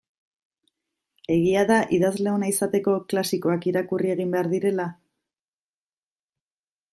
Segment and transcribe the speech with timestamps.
[1.33, 4.89] Egia da idazle ona izateko klasikoak irakurri egin behar direla?